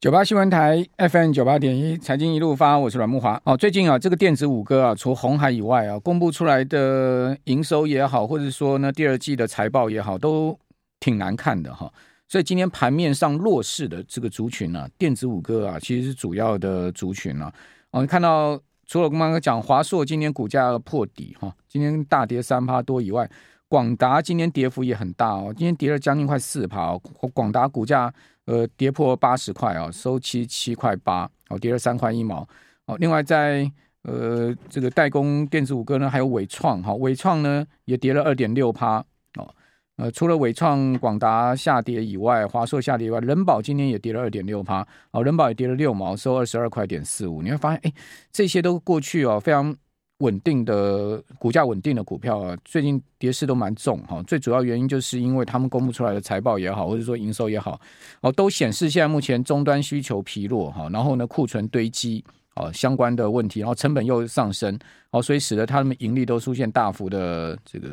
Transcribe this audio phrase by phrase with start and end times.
[0.00, 3.40] 九八新闻台 FM 九八点一，财经一路发，我是阮木华。
[3.42, 10.56] 哦，最近啊，这个电子五哥啊，除红海以外啊，公布出来的营收也好，或者说呢，第二季的财报也好，都
[11.00, 11.92] 挺难看的哈。
[12.28, 17.52] 所以今天盘面上弱势的这个族群呢、啊，电子五哥啊，其实是主要的族群啊。
[17.90, 18.56] 我们看到，
[18.86, 23.28] 除了刚刚讲华硕今天股价破底哈，今天大跌三趴多以外，
[23.66, 27.02] 广达今天跌幅也很大哦，今天跌了将近快四趴哦，
[27.34, 28.14] 广达股价。
[28.48, 32.48] 呃，跌破八十块啊，收七七块八，哦，跌了三块一毛，
[32.86, 33.70] 哦，另外在
[34.04, 39.04] 呃这个代工电子五哥呢，还有纬创哈，纬创呢也跌了二点六趴，
[39.36, 39.54] 哦，
[39.96, 47.92] 呃，除了纬创、广达下跌以外，华硕下跌以外，人保今天也跌了二点六趴，哦，人保也跌了六毛，收二十二块点四五，你会发现，哎，
[48.32, 49.76] 这些都过去哦，非常。
[50.18, 54.22] 稳定的股价，稳定的股票啊，最近跌势都蛮重哈。
[54.24, 57.80] 最主要原因就是因为他们公布出来的财报也好，或者说营收也好，
[58.20, 60.88] 哦，都显示现在目前终端需求疲弱哈。
[60.92, 64.76] 然后呢，库存堆积啊，相关的问题，然后成本又上升，
[65.10, 67.88] 哦，所以使得他们盈利都出现大幅的这个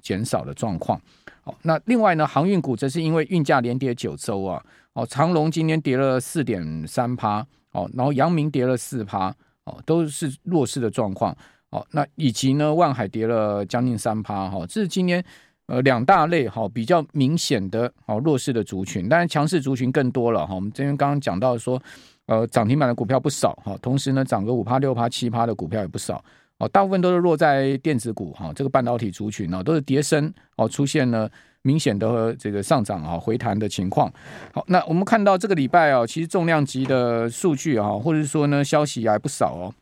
[0.00, 0.98] 减少的状况。
[1.44, 9.28] 哦，那另外呢，航运股则是因为运价连跌九周啊，哦，长荣今天跌了四点三趴，哦，然后阳明跌了四趴，
[9.64, 11.36] 哦，都是弱势的状况。
[11.76, 15.22] 好，那以及呢，万海跌了将近三趴哈，这是今天
[15.66, 20.54] 呃两大类哈比较明显的哦弱势的族群，当然强势族群更多了哈。
[20.54, 21.78] 我们这边刚刚讲到说，
[22.24, 26.24] 呃涨停板的股票不少哈，同时呢涨个五趴六趴七趴的股票也不少
[26.56, 31.30] 哦，大部分都是落在电子股哈，这个半导体族群呢都是跌升哦，出现了
[31.60, 34.10] 明显的这个上涨啊回弹的情况。
[34.54, 39.74] 好，那我们看到这个礼拜啊，其实重量级的数据啊，或者是说呢消息还不少哦。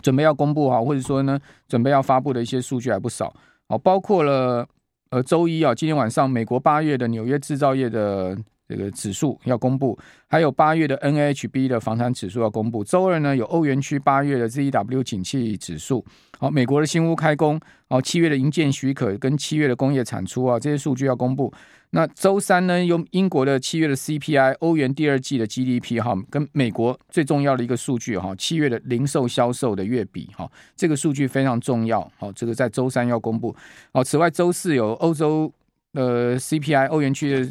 [0.00, 3.34] 准备要公布啊，或者说呢，准备要发布的一些数据还不少，
[3.68, 4.66] 哦，包括了
[5.10, 8.36] 呃周一啊，今天晚上美国八月的纽约制造业的
[8.72, 12.82] 这个指数要公布，还有八月的 NHB 的房产指数要公布。
[12.82, 16.02] 周二呢，有欧元区八月的 ZEW 景气指数，
[16.38, 21.52] 好，美国的新屋开工，哦，七月的营建许可跟七月的工业产出啊，这些数据要公布。
[21.90, 33.54] 那周三呢，有英国的七月的 CPI，欧元第二季的 GDP 哈，跟美国最重要的一个数据哈，七月的零售销售的月比哈，这个数据非常重要，好，这个在周三要公布。
[33.92, 35.52] 好，此外周四有欧洲
[35.92, 37.46] 的 CPI，欧元区的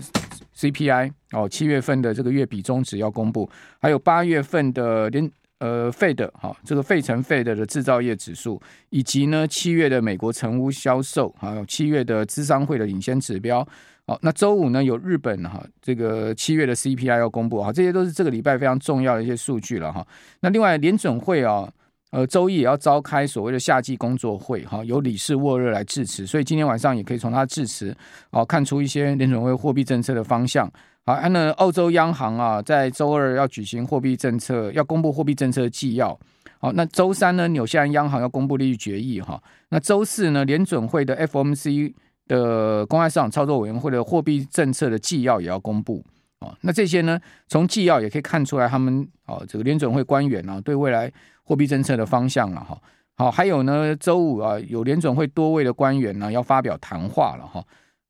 [0.56, 5.30] CPI，哦，七月份的这个月比终值要公布，还有八月份的连
[5.60, 13.66] 呃费的哈，这个费城费的的制造业指数，以及呢七月的美国成屋销售，还有七月的资商会的领先指标。
[14.08, 20.06] 好，那周五呢，有日本哈这个七月的 CPI 要公布哈，这些都是这个礼拜非常重要的一些数据了哈。
[20.40, 21.72] 那另外联准会啊，
[22.12, 27.96] 呃周一也要召开所谓的夏季工作会哈，由理事沃热来致辞，所以今天晚上也可以从他致辞
[28.30, 30.72] 哦看出一些联准会货币政策的方向。
[31.06, 36.18] 好，那欧洲央行啊在周二要举行货币政策要公布货币政策的纪要。
[36.60, 39.42] 好，那周三呢，纽西兰央行要公布利率决议哈。
[39.70, 41.94] 那周四呢，联准会的 FOMC。
[42.28, 46.02] 的公开市场操作委员会的货币政策的纪要也要公布
[46.40, 47.20] 哦，那这些呢，
[47.50, 51.12] 从纪要也可以看出来，他们哦，这个联准会官员啊，对未来
[51.52, 52.82] 货币政策的方向了哈。
[53.18, 57.62] 好，还有呢，周五啊，有联准会多位的官员呢要发表谈话了哈。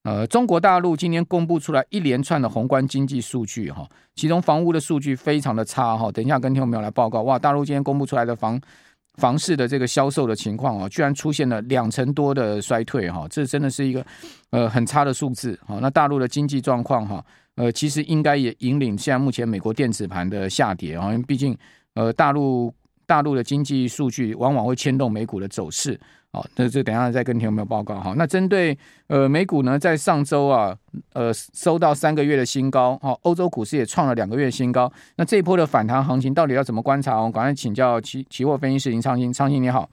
[0.04, 6.12] 呃，中国大陆今天公布出来一连串的宏观经济数据哈，其中房屋的数据非常的差哈。
[6.12, 8.62] 等一下跟听众朋友来报告哇，大陆今天公布出来的房。
[9.16, 14.04] 房市的这个销售的情况啊，居然出现了两成多的衰退哈，这真的是一个
[14.52, 15.80] 呃很差的数字哈。
[15.82, 17.24] 那大陆的经济状况哈，
[17.56, 21.56] 呃，其实应该也引领现在目前美国电子盘的下跌啊，因为毕竟
[21.96, 22.74] 呃大陆
[23.12, 26.00] 大陆的经济数据往往会牵动美股的走势。
[26.32, 28.14] 好，那这等一下再跟听众朋友报告哈。
[28.16, 28.78] 那针对
[29.08, 30.74] 呃美股呢，在上周啊，
[31.12, 34.90] 呃收到三个月的新高，哈，欧洲股市也创了两个月新高。
[35.18, 37.18] 那这一波的反弹行情到底要怎么观察？
[37.18, 39.90] 我们赶快请教期期货分析师林昌兴，昌兴你好。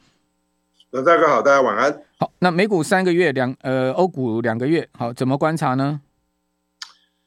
[0.93, 2.01] 那大哥好，大家晚安。
[2.21, 6.01] 好，那美股三个月两呃欧股两个月，好，怎么观察呢？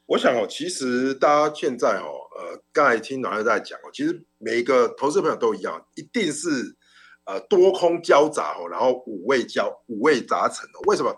[0.06, 6.76] 我想哦，其实大家现在哦，呃，刚才听老师在讲哦，其实每一个投资朋友都一样，一定是。
[7.24, 10.82] 呃，多空交杂哦，然后五味交五味杂陈哦。
[10.86, 11.16] 为什么？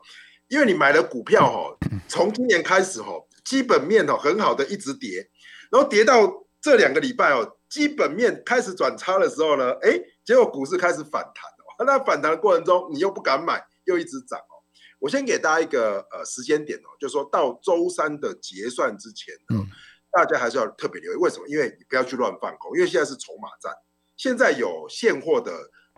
[0.49, 1.75] 因为你买了股票哈，
[2.07, 3.13] 从今年开始哈，
[3.43, 5.27] 基本面哦很好的一直跌，
[5.73, 6.31] 然后跌到
[6.61, 11.65] 这两个礼拜哦，基本面开始转差的时候呢，哎，结果股市开始反弹哦。
[11.87, 14.61] 那反弹的过程中，你又不敢买，又一直涨哦。
[14.99, 19.67] 我先给大家一个呃时间点哦，就是说到周三的结算之前，嗯，
[20.15, 21.17] 大家还是要特别留意。
[21.17, 21.49] 为什么？
[21.49, 23.73] 因为你不要去乱放空，因为现在是筹码战，
[24.17, 25.53] 现在有现货的。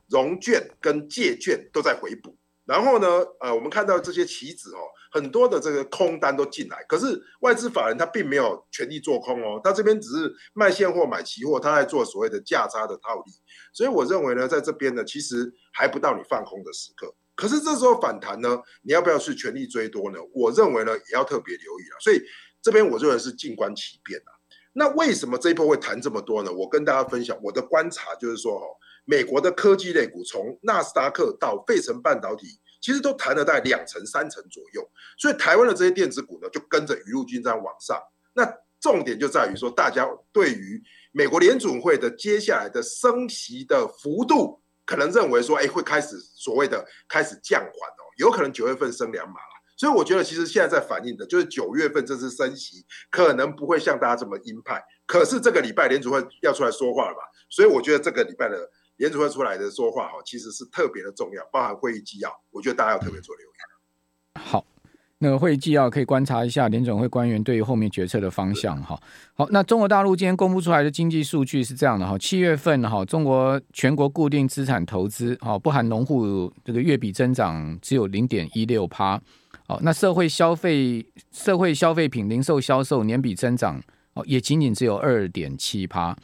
[0.08, 3.08] 融券跟借券都在回补，然后呢，
[3.40, 4.78] 呃，我们看到这些期指哦，
[5.10, 13.32] 很多的这个空单都进来，可是外资法人他并没有全力做空哦，他这边只是卖现货买期货，他在做所谓的价差的套利，
[13.72, 17.12] 所以我认为呢，在这边呢，其实还不到你放空的时刻。
[17.34, 20.20] 可是这时候反弹呢，你要不要去全力追多呢？
[20.32, 21.96] 我认为呢，也要特别留意了。
[22.00, 22.22] 所以
[22.66, 24.34] 这边我认为是静观其变啊。
[24.72, 26.52] 那为什么这一波会谈这么多呢？
[26.52, 28.66] 我跟大家分享我的观察，就是说哈，
[29.04, 32.58] 美国的科技类股从纳斯达克到费城半导体。
[32.78, 38.00] 其实都谈了大概两成三成左右，所以台湾的这些电子股呢，就跟着雨露均沾往上。
[38.34, 38.46] 那
[38.80, 40.80] 重点就在于说，大家对于
[41.10, 49.40] 美国联准会的接下来的升息的幅度，可能认为说，哎，会开始所谓的开始降缓哦，有可能九月份升两码。
[49.76, 54.82] 所以我觉得，其实现在在反映的就是九月份这次升息可能不会像大家这么鹰派。
[55.06, 57.20] 可是这个礼拜联储会要出来说话了吧？
[57.48, 58.70] 所以我觉得这个礼拜的。
[58.96, 64.42] 联储会出来的说话哈，其实是特别的重要，包含会议纪要，我觉得大家要特别做留意。
[64.42, 64.64] 好，
[65.18, 68.98] 那个会议纪要可以观察一下联准会官员对于后面决策的方向哈。
[69.34, 79.20] 好，那中国大陆今天公布出来的经济数据是这样的哈，七月份哈，中国全国固定资产投资哈，不含农户这个月比增长只有零点一六趴。
[79.66, 83.82] 好，那社会消费社会消费品零售销售年比增长
[84.14, 86.16] 哦，也仅仅只有二点七趴。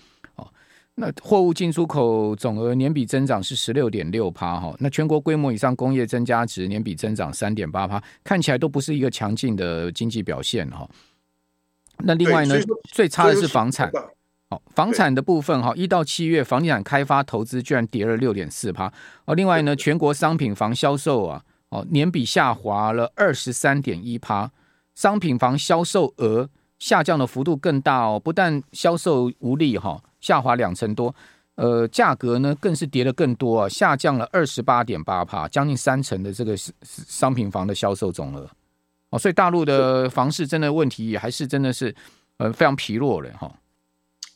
[0.95, 10.87] 那货物进出口总额年比增长是十六点六趴哈，那全国规模以上工业增加值年比增长三点八趴，看起来都不是一个强劲的经济表现哈。
[12.05, 12.57] 那另外呢，
[12.93, 13.91] 最差的是房产，
[14.51, 18.93] 哦，房产的部分哈，一到七月房地产开发投资居然跌了六点四趴
[19.25, 19.35] 哦。
[19.35, 24.51] 另外呢，全国商品房销售啊，哦，年比下滑了二十三点一趴，
[24.95, 30.03] 商品房销售额下降的幅度更大哦，不但销售无力哈。
[30.21, 31.13] 下滑两成多，
[31.55, 38.47] 呃，价格呢更是跌得更多啊，下降了二十八点八趴，将近三成的这个商品房的销售总额
[39.09, 41.93] 哦，所以大陆的房市真的问题还是真的是
[42.37, 43.51] 呃非常疲弱了哈。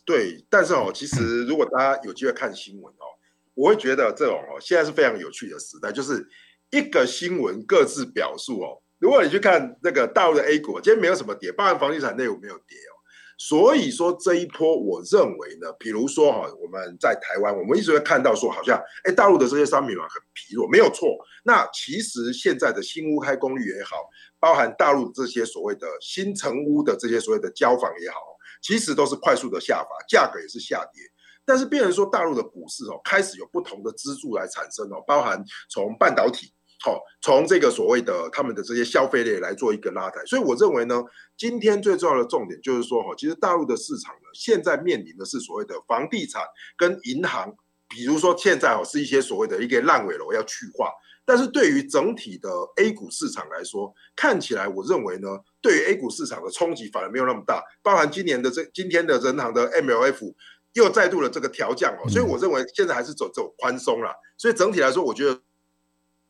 [0.03, 3.05] 对，但是哦，其实如果大家有机会看新闻哦，
[3.53, 6.27] 我会觉得这种哦现在是非常有趣的时代，就是
[6.69, 8.81] 一个新闻各自表述哦。
[8.99, 12.93] 如果你去看那个大陆的 A 股，今天没有什么跌，包含房地产内股没有跌哦。
[13.39, 21.15] 所以说这一波，我认为呢，比如说哈，我们在台湾，我们一直会看到说，好像哎，大陆的这些商品房很疲弱，没有错。
[21.43, 23.95] 那其实现在的新屋开工率也好，
[24.39, 28.17] 包含大陆这些所谓的新成屋的这些所谓的交房也好，
[28.63, 31.03] 其实都是快速的下滑，价格也是下跌。
[31.45, 36.51] 但是，变成说大陆的股市哦，开始有不同的支柱来产生哦，包含从半导体。
[36.79, 41.03] 好，从这个所谓的他们的这些消费类来做一个拉抬，所以我认为呢，
[41.35, 46.43] 今天最重要的重点就是说，哈，其实大陆的市场呢，现在面临的是所谓的房地产
[46.77, 47.51] 跟银行，
[47.89, 50.91] 比如说现在哦，是一些所谓的一个烂尾楼要去化，
[51.25, 55.27] 但是对于整体的 A 股市场来说，看起来我认为呢，
[55.59, 60.31] 对于 A 股市场的冲击反而没有那么大，包含今年的这今天的人行的 MLF
[60.73, 65.41] 又再度的这个调降哦，所以我认为现在还是走走宽松了，所以整体来说，我觉得。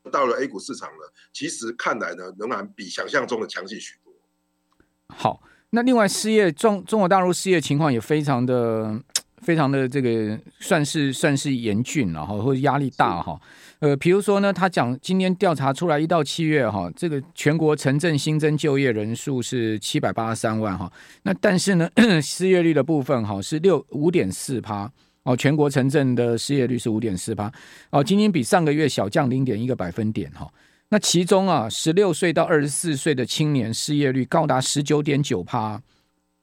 [0.07, 4.13] 到了 A 股市场了，其实看来呢，仍然比想象中的强劲许多。
[5.07, 8.99] 好，那另外失业中中国大陆失业情况也非常的
[9.37, 13.39] 非常的这个算是算是严峻了哈，或者压力大哈。
[13.79, 20.91] 呃，比如说呢，他讲今天调查出来，一到七月哈，这个全国城镇新增就业人数是七百八十三万哈，
[21.23, 21.89] 那但是呢，
[22.21, 24.91] 失业率的部分哈是六五点四趴。
[25.27, 27.51] 哦，全国城镇的失业率是五点四八，
[27.89, 30.49] 哦，今年比上个月小降零点一个百分点哈。
[30.87, 35.81] 那其中啊，十六岁到二十四岁的青年失业率高达十九点九趴，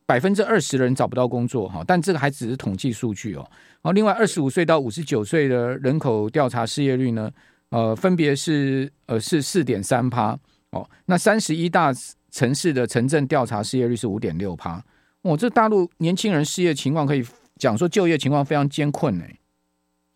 [0.05, 1.83] 百分之二十的人找不到工作哈。
[1.87, 3.50] 但这个还只是统计数据哦。
[3.81, 7.31] 哦，另外二十五岁到五十九岁的人口调查失业率呢，
[7.71, 10.38] 呃，分别是呃是四点三趴
[10.73, 10.87] 哦。
[11.07, 11.91] 那三十一大
[12.31, 14.85] 城市的城镇调查失业率是五点六趴。
[15.23, 17.25] 哦，这大陆年轻人失业情况可以。
[17.58, 19.25] 讲说就业情况非常艰困呢，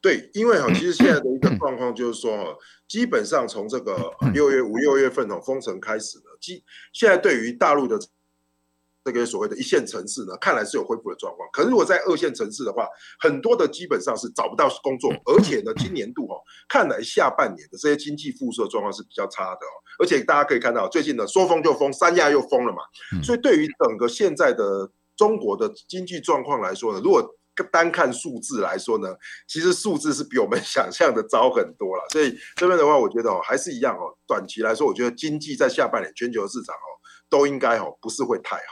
[0.01, 2.45] 对，因为哈，其实现在的一个状况就是说哈，
[2.89, 7.99] 基本上从这个六月五六月份哦封城开始呢，基现在对于大陆的
[9.05, 11.49] 这个所谓的一线城市呢，看来是有恢复的状况。
[11.53, 12.87] 可是如果在二线城市的话，
[13.21, 16.35] 很多的基本上是找不到工作， 而且呢，今年度哈，
[16.69, 19.75] 看来下半年的这些经济复苏的状况是比较差的哦。
[20.01, 22.83] 而且大家可以看到，最近呢说封就封，三亚又封了嘛，
[23.23, 24.91] 所以对于整个现在的。
[25.19, 27.23] 中国的经济状况来说呢，如果
[27.73, 29.09] 单看数字来说呢，
[29.49, 32.05] 其实数字是比我们想象的糟很多了。
[32.13, 34.17] 所以这边的话，我觉得哦，还是一样哦。
[34.29, 36.89] 短期来说，我觉得经济在下半年全球市场哦，
[37.29, 38.63] 都应该哦不是会太好。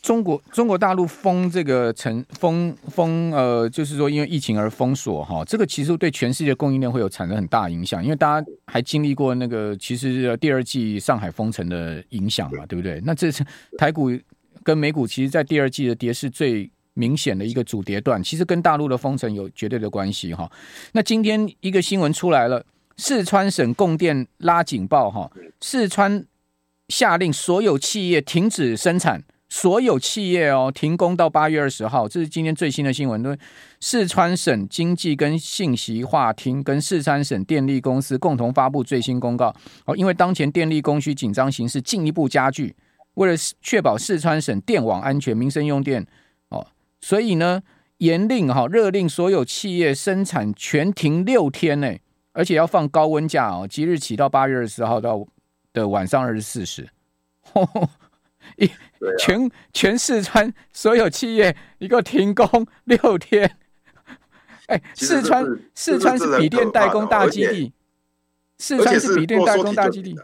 [0.00, 13.00] 中国中国大陆封这个城封封呃，就是说因为疫情而封锁哈，这个其实对全世界供应链会有产生很大影响，因为大家还经历过那个其实第二季上海封城的影响嘛，对不对？
[13.04, 13.42] 那这次
[13.78, 14.10] 台股
[14.64, 20.50] 跟美股，其实在第二季的跌是最明显的一个主跌段，其实跟大陆的封城有绝对的关系哈。
[20.92, 22.64] 那今天一个新闻出来了，
[22.96, 25.30] 四川省供电拉警报哈，
[25.60, 26.24] 四川
[26.88, 29.22] 下令所有企业停止生产。
[29.50, 33.22] 所有企业哦停工到八月二十号，这是今天最新的新闻。
[33.22, 33.38] 对，
[33.78, 39.54] 四川省经济跟信息化厅跟四川省电力公司共同发布最新公告。
[39.84, 42.74] 哦，因为当前电力供需紧张形势进一步加剧，
[43.14, 46.06] 为了确保四川省电网安全、民生用电，
[46.48, 46.66] 哦，
[47.00, 47.62] 所以呢
[47.98, 51.96] 严令哈勒令所有企业生产全停六天呢，
[52.32, 55.26] 而且要放高温假哦，即日起到八月二十号到
[55.72, 56.88] 的晚上二十四时。
[58.56, 58.70] 一
[59.18, 63.56] 全全四川所有企业一个停工六天，
[64.66, 65.44] 哎，四川
[65.74, 67.72] 四川是笔电代工大基地，
[68.58, 70.16] 四川是笔电代工大基地。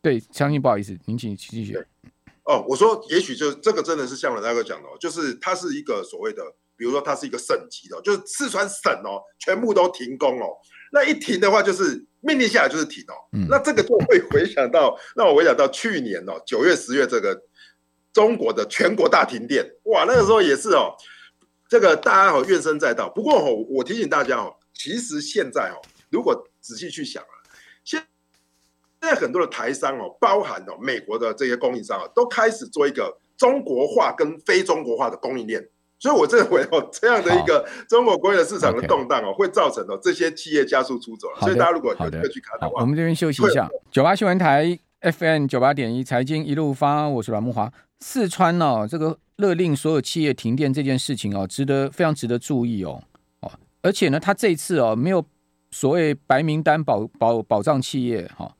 [0.00, 1.78] 对，相信不好意思，您请继续。
[2.44, 6.42] 哦，我说也许就这个真的是像我大哥讲的，哦就是它是一个所谓的，
[6.76, 10.56] 比如说它是一个省级的，就是四川省哦，全部都停工哦。
[10.92, 13.14] 那一停的话，就是命令下来就是停哦。
[13.32, 17.40] 嗯，那这个就会回想到，让我回想到去年哦，九月十月这个。
[18.12, 20.96] 中国的全国大停电，哇，那个时候也是哦，
[21.68, 23.08] 这个大家哦怨声载道。
[23.08, 25.78] 不过哦，我提醒大家哦，其实现在哦，
[26.10, 27.30] 如果仔细去想啊，
[27.84, 28.08] 现现
[29.00, 35.66] 在很多的台商哦，包含哦美国的这些供应商啊，都开始做一个中国化跟非中国化的供应链。
[35.98, 41.28] 所以我认为哦， 这样的一个中国国内的市场的动荡哦，会造成哦这些企业加速出走。
[41.40, 43.68] 所以大家如果有去看的话，我们这边休息一下。
[43.90, 47.70] 九八新闻台 FM 九八点一财经一路发，我是阮木华。
[48.00, 53.02] 四川、哦，这个勒令所有企业停电这件事情哦，值得非常值得注意哦
[53.40, 53.52] 哦，
[53.82, 55.22] 而且呢，他这次哦没有
[55.70, 58.52] 所谓白名单保保保障企业哈、哦，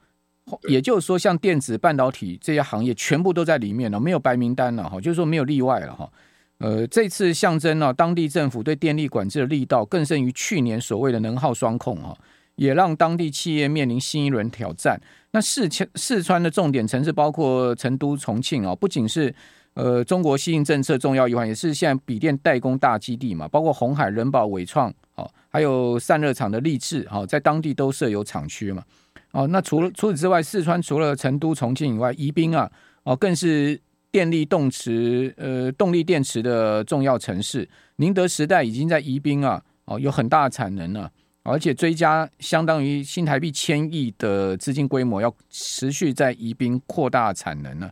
[0.69, 6.11] 也就是说，像电子半导体这些行业全部都在里面了，没有白名单了哈，就是说没有例外了哈。
[6.59, 12.15] 呃，这次象征呢，当地政府对电力管制的力道更胜于去年所谓的能耗双控哈，
[12.57, 15.01] 也让当地企业面临新一轮挑战。
[15.31, 19.35] 那四川四川的重点城市包括成都、重庆啊，不仅是
[19.73, 23.49] 呃中国吸引政策重要一环，也是现在笔电代工大基地嘛。
[23.49, 28.83] 包括红海、人保、伟创，哦，还有散热厂的力智，哦，在当地都设有厂区嘛。
[29.33, 32.71] 哦，那除了除此之外，四川除了成都、重庆以外，宜宾啊，
[33.05, 37.69] 哦，更是电力动池呃动力电池的重要城市。
[37.97, 41.11] 宁德时代已经在宜宾啊，哦，有很大的产能了。
[41.43, 47.91] 而且追加相当于新台币千亿的资金规模，要持续在宜宾扩大产能呢。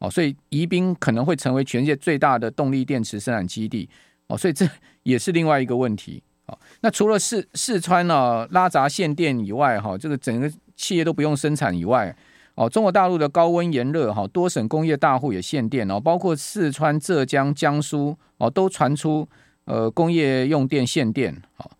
[0.00, 3.88] 哦，所以宜宾可能会成为全世界最大的动力电池生产基地。
[4.26, 4.68] 哦，所以这
[5.04, 6.20] 也是另外一个问题。
[6.46, 12.16] 哦，那除了四四川呢、啊、拉闸限电以外，哈，这个整个企业都不用生产以外，
[12.54, 19.28] 哦，中国大陆的高温炎热，哈，多省工业大户也限电哦，包括四川、浙江、江苏，哦，都传出
[19.66, 21.70] 呃工业用电限电，好。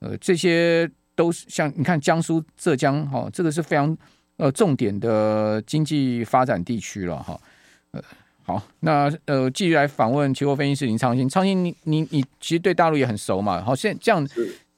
[0.00, 3.98] 呃，这些都是像你看江苏、浙江哈、这个是非常
[4.36, 7.36] 呃重点的经济发展地区了哈、
[7.90, 8.00] 呃，
[8.44, 13.60] 好，那呃继续来访问期货分析师林昌兴，昌兴你你你其实对大陆也很熟嘛。
[13.60, 14.24] 好，现这样，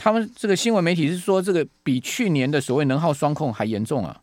[0.02, 4.23] 他们这个新闻媒体是说这个比去年的所谓能耗双控还严重啊。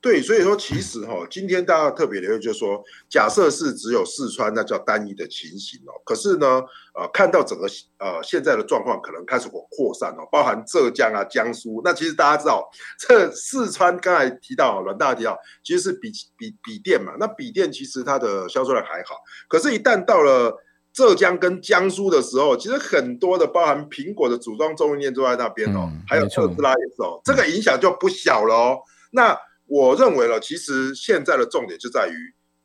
[0.00, 5.92] 对，所以说其实哈，今天大家特别留意，就是说，假设是只有四川，那叫单一的情形哦。
[6.06, 6.46] 可是呢，
[6.94, 7.66] 呃，看到整个
[7.98, 11.82] 呃现在的状况，可能开始会扩散哦，包含浙江啊、江苏。
[11.84, 12.66] 那其实大家知道，
[13.06, 17.12] 这四川刚才提到，阮大提到，其实是笔笔笔电嘛。
[17.20, 19.16] 那笔电其实它的销售量还好，
[19.50, 20.56] 可是，一旦到了
[20.92, 28.78] 浙江跟江苏的时候，其实很多的包含苹果的组装供应链都在那边哦，嗯、还有特斯拉也是哦，这个影响就不小了哦。
[29.12, 32.14] 那我认为了，其实现在的重点就在于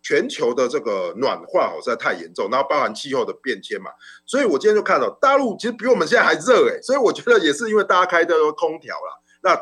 [0.01, 3.91] 全球的这个暖化哦，实在太严重，然后包含气候的变迁嘛。
[4.25, 9.12] 所以我今天就看到大陆其实比我们现在还热哎，所以我觉得也是因为大家开的空调啦，
[9.44, 9.60] 那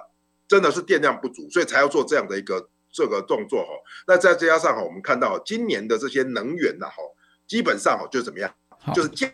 [0.48, 3.70] 真的是电量不足，所以才要做这样的一个这个动作哈。
[4.08, 7.02] 那再加上哈，我们看到今年的这些能源呐哈，
[7.54, 8.52] 基本上哦就怎么样，
[8.96, 9.30] 就是价。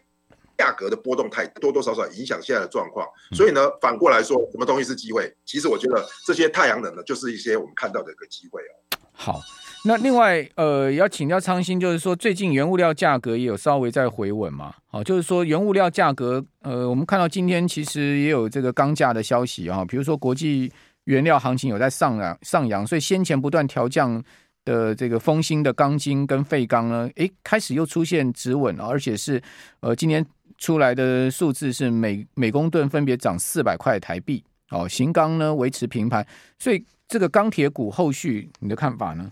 [0.59, 5.33] 价格的波动太多，多少少影响现在的状况，所以呢，反过来说，什么东西是机会？
[5.45, 8.99] 其实我觉得这些太阳能呢，就是一些我们看到的一个机会哦。
[9.13, 9.39] 好，
[9.85, 14.75] 那另外呃，也要请教昌兴，就是说最近原物料价格也有稍微在回稳嘛？
[14.88, 20.69] 好，就是说原物料价格，呃，我们看到今天其实也有这个钢价的消息啊，比如说国际
[21.05, 24.21] 原料行情有在上扬上扬，所以先前不断调降
[24.65, 29.41] 的这个风兴的钢筋跟废钢呢，诶，开始又出现止稳了，而且是
[29.79, 30.25] 呃，今年
[30.57, 34.43] 出来的数字是每每公吨分别涨四百块台币。
[34.71, 36.23] 哦，型钢呢维持平盘，
[36.59, 39.31] 所以这个钢铁股后续你的看法呢？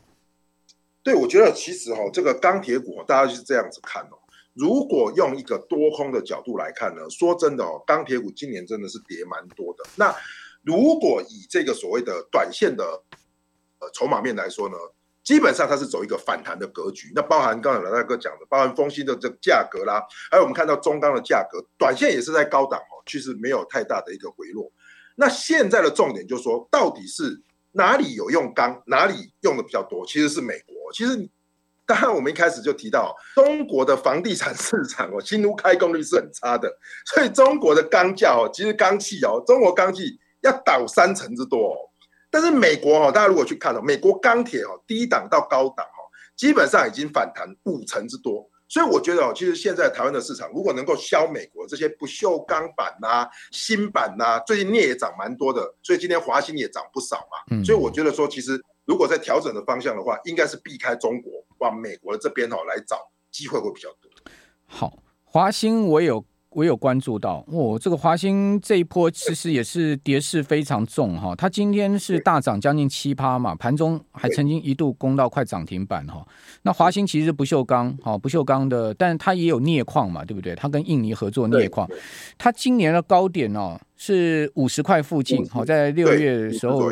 [1.03, 4.17] 对，我觉得其实哈、哦，这个钢铁股大家是这样子看哦。
[4.55, 9.83] 如果用一个多空的角度来看呢，说真的哦，钢铁股今年真的是跌蛮多的。
[9.95, 10.11] 那
[10.63, 12.83] 如果以这个所谓的短线的
[13.77, 14.75] 呃筹码面来说呢，
[15.27, 17.11] 基本上它是走一个反弹的格局。
[17.13, 24.71] 那包含刚才老大哥讲的，包含风兴的这价格啦，还有我们看到中钢的价格，短线也是在高档哦，其实没有太大的一个回落。
[25.17, 27.41] 那现在的重点就是说，到底是
[27.73, 30.05] 哪里有用钢，哪里用的比较多？
[30.07, 30.73] 其实是美国。
[30.93, 31.29] 其实，
[31.85, 36.73] 刚刚我们一开始就提到，中国的房地产市场哦，新屋开工率是很差的，
[37.05, 41.86] 所以中国的钢价哦，其实钢气哦，中国钢气要倒三成之多哦。
[42.29, 46.05] 但是美国哦，大家如果去看哦，美国钢铁哦，低档到高档哦，
[46.35, 48.49] 基本上已经反弹五成之多。
[48.69, 57.55] 所以我觉得哦，其实现在台湾的市场如果能够消美国这些不锈钢板呐、啊、锌板呐、啊，最近镍也涨蛮多的，所以今天华兴也涨不少嘛。
[57.55, 64.11] 嗯，所以我觉得说，其实如果在调整的方向的话，应该是避开中国，往美国的这边哦来找机会会比较多。
[64.65, 66.25] 好，华兴我有。
[66.57, 76.25] 我有关注到，哦，这个华兴这一波其实也是跌势非常重哈，它今天是大涨将近七趴嘛，盘中还曾经一度攻到快涨停板哈。
[76.63, 80.55] 那华兴其实不锈钢，哈，不锈钢的，但它也有镍矿嘛，对不对？
[80.55, 81.87] 它跟印尼合作镍矿，
[82.39, 86.89] 它今年的高点哦是五十块附近，好，在六月的时候，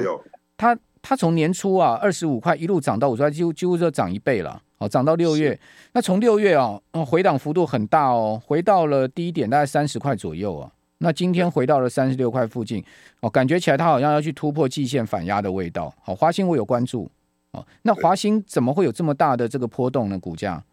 [0.56, 4.62] 它它从年初啊二十五块一路涨到五十块，几乎几乎就涨一倍了。
[4.78, 5.60] 哦，涨到六月，
[5.94, 10.72] 那从六月啊，回档幅度很大哦，回到了低点大概三十块左右啊。
[10.98, 12.84] 那今天回到了三十六块附近，
[13.20, 15.94] 哦，感觉起来它好像要去突破季线反压的味道。
[16.04, 17.10] 好，华兴我有关注
[17.52, 20.20] 哦，那华兴怎么会有这么大的这个波动呢？
[20.20, 20.64] 股价？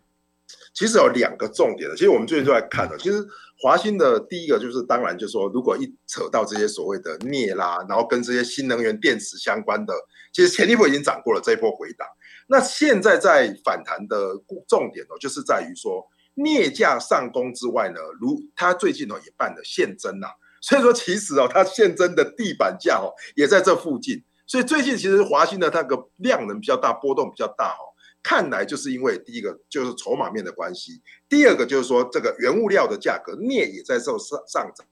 [0.75, 2.99] 其实有两个重点的，其实我们最近都在看的。
[2.99, 3.25] 其实
[3.61, 9.95] 华兴的第一个就是，当然就是说，如果一扯到这些所谓的镍啦，然后跟这些新能源电池相关的，
[10.33, 12.07] 其实前一波已经涨过了，这一波回档。
[12.53, 14.37] 那现在在反弹的
[14.69, 20.27] 重点哦，就是在于说镍价上攻之外呢，如它最近哦也办了现增呐，
[20.61, 34.87] 所以说其实哦它现增的地板价哦也在这附近，所以最近其实华兴的那个量能比较大，波动比较大哦，看来就是因为第一个就是筹码面的关系，第二个就是说这个原物料的价格镍也在受上上涨，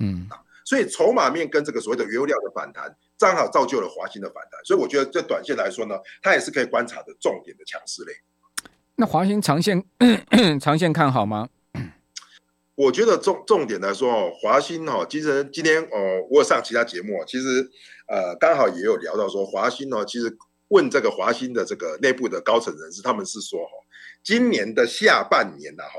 [0.00, 0.26] 嗯，
[0.64, 2.96] 所以筹码面跟这个所谓的原物料的反弹。
[3.18, 8.12] 正好造就了华兴的反弹，所以我觉得这短线来说呢，它也是可以观察的重点的强势类。
[8.94, 9.84] 那华兴长线
[10.60, 11.48] 长线看好吗？
[12.76, 17.68] 我觉得重重点来说哦，华兴哦，其实今天哦，我有上其他节目，其实
[18.06, 23.72] 呃刚好也有聊到说华兴哦，其实问这个华兴的这个内部的高层人士，他们是说哈，
[24.22, 25.98] 今年的下半年呢哈。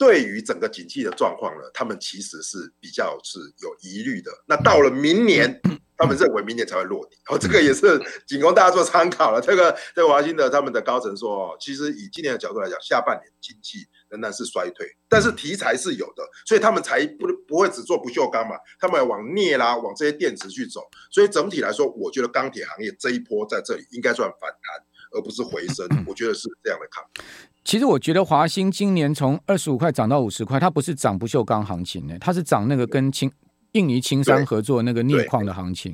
[0.00, 4.30] 对于整个景气的状况呢，他们其实是比较是有疑虑的。
[4.46, 5.60] 那到了明年，
[5.98, 7.18] 他们认为明年才会落地。
[7.28, 9.38] 哦，这个也是 仅供大家做参考了。
[9.42, 20.80] 这个在华兴的他们的高层说，哦，其实以今年的角度来讲，下半年经济仍然是衰退，但是题材是有的，所以他们才不不会只做不锈钢嘛，他们要往镍啦，往这些电池去走。
[21.10, 24.82] 所以整体来说，我觉得钢铁行业这一波在这里应该算反弹，
[25.12, 25.86] 而不是回升。
[26.08, 27.49] 我觉得是这样的看法。
[27.62, 33.30] 其实我觉得华兴今年从二十五块涨到五十块，它不是涨不锈钢行情呢，它是涨那个跟青
[33.72, 35.92] 印尼青山合作那个镍矿的行情，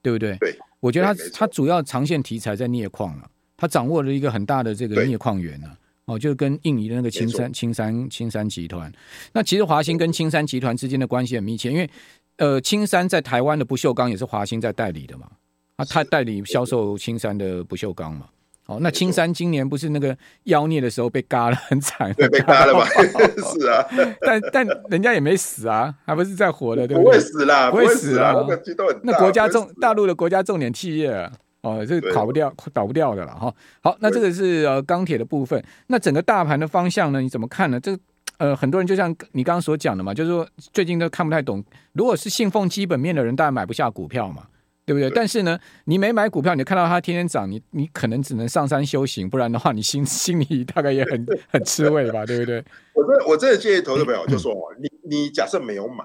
[0.00, 0.36] 对，对不对？
[0.52, 5.76] 对，我觉得它它主要长线题材在镍矿了，它掌握了一个很大的这个镍矿源啊，
[6.06, 8.90] 哦，就是跟印尼的那个青山青山青山集团。
[9.32, 11.90] 那其实华兴跟青山集团之间的关系很密切，因为
[12.36, 15.28] 呃，青山在台湾的不锈钢也是华兴在代理的嘛，
[15.76, 18.28] 啊，他代理销售青山的不锈钢嘛。
[18.68, 22.84] 哦，那青山今年不是那个妖孽的时候被嘎了很惨，对，被嘎了吧？
[23.56, 23.82] 是啊，
[24.20, 27.04] 但但人家也没死啊，还不是在活的，对不对？
[27.04, 28.34] 不会死啦，不会死啊。
[29.02, 33.50] 那国家重大陆的国家重点企业啊，哦，这个跑不掉，倒不掉的了哈。
[33.82, 35.64] 好，那这个是呃钢铁的部分。
[35.86, 37.22] 那整个大盘的方向呢？
[37.22, 37.80] 你怎么看呢？
[37.80, 37.98] 这
[38.36, 41.64] 呃很多人就像你刚刚所讲的嘛，就是说最近都看不太懂。
[41.94, 44.42] 如果是信奉基本面的人，当然买不下股票嘛。
[44.88, 45.10] 对不对？
[45.10, 52.24] 但是呢，你没买股票，你看到它天天涨，你你可能只能上山修行，不然的话，你心 心里大概也很很吃味吧？
[52.24, 52.64] 对不对？
[52.94, 56.02] 我这我这建议投资朋友就说哦，你你假设没有买，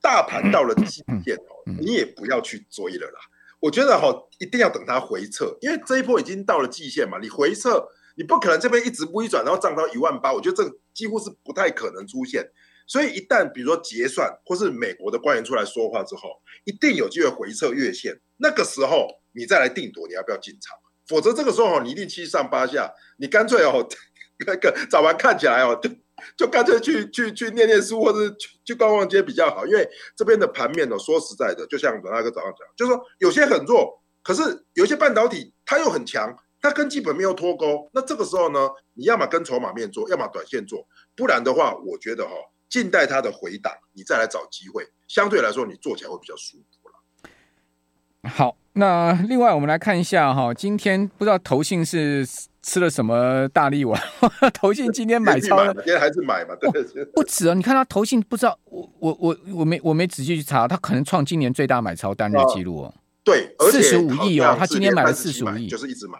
[0.00, 3.18] 大盘到了极限哦，你也不要去追了啦。
[3.58, 4.06] 我觉得哈，
[4.38, 7.84] 一定要等它回撤，因为这一波已经到了极限嘛，你回撤，
[8.16, 12.48] 你不可能这边一直不一转，然后涨到一万八，我觉得这个几乎是不太可能出现。
[12.88, 16.30] 所以一旦比如说结算或是美国的官员出来说话之后，
[16.64, 20.76] 一定有机会回撤月线，那个时候你再来定夺你要不要进场。
[21.06, 23.86] 否则这个时候，你一定七上八下，你干脆哦，
[24.46, 25.90] 那个早盘看起来哦， 就
[26.36, 42.44] 就干脆去去去念念书，或者去去逛逛街比较好，因为这边的盘面哦，说实在的，就像阮大哥早上讲，就是说有些很弱，可是有些半导体它又很强，它跟基本面又脱钩，那这个时候呢，你要么跟筹码面做，要么短线做，不然的话，我觉得哈、哦。
[42.68, 48.30] 静待它的回档，你再来找机会，相对来说你做起来会比较舒服了。
[48.30, 52.26] 好，那另外我们来看一下哈，今天不知道投信是
[52.62, 53.98] 吃了什么大力丸，
[54.52, 56.54] 投信今天买超了，今天还是买嘛？
[56.56, 62.94] 对对对，不止哦，你看他投信不知道，我我我我没我没仔细去查，他可能创今年最大买超单日记录哦。
[63.24, 66.18] 对，四十五亿哦，他今天买了四十五亿，就是一直买。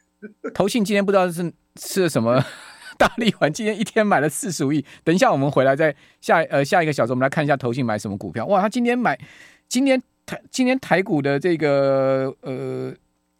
[0.54, 2.42] 投信今天不知道是吃了什么。
[3.00, 8.44] 大力丸今天一天买了四十五亿，等一下我们回来再下呃下一个小时，我们来看一下投信买什么股票。
[8.44, 9.18] 哇，他今天买，
[9.70, 12.92] 今天台今天台股的这个呃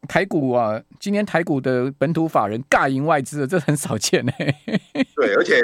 [0.08, 4.32] 台股啊，今天台股的本土法人尬赢外资，这很少见呢。
[5.14, 5.60] 对，而且。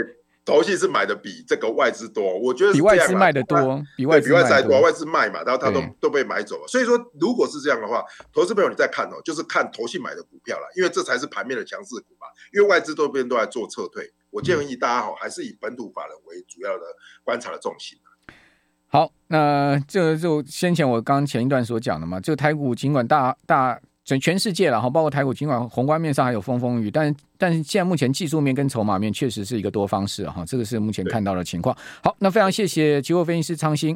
[0.47, 6.69] 投信是买的比这个外资多，我觉得比外资卖的多，比外资还多，外资卖嘛，然后它都都被买走了。
[6.69, 12.29] 所以说，如果是这样的话，投资朋友你再看哦，就是看投信买的股票了，因为这才是盘面的强势股嘛。
[12.55, 16.85] 因为外资这边都在做撤退，我建议大家好，还是以本土法人为主要的
[17.25, 17.99] 观察的重心。
[18.87, 23.81] 好，那这就先前我刚前一段所讲的嘛，就台股尽管大大。
[24.07, 31.77] 整全世界了哈，包括台股，尽管宏观面上还有风风雨，但但是现在目前技术面跟筹码面确实是一个多方式哈，这个是目前看到的情况。
[32.03, 33.95] 好，那非常谢谢期货分析师昌兴。